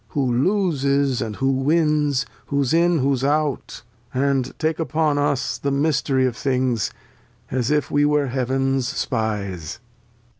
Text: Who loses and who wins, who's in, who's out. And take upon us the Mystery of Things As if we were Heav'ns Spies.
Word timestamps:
Who 0.17 0.33
loses 0.33 1.21
and 1.21 1.35
who 1.35 1.51
wins, 1.51 2.25
who's 2.47 2.73
in, 2.73 2.97
who's 2.97 3.23
out. 3.23 3.83
And 4.15 4.57
take 4.57 4.79
upon 4.79 5.19
us 5.19 5.59
the 5.59 5.69
Mystery 5.69 6.25
of 6.25 6.35
Things 6.35 6.89
As 7.51 7.69
if 7.69 7.91
we 7.91 8.03
were 8.03 8.25
Heav'ns 8.25 8.87
Spies. 8.87 9.77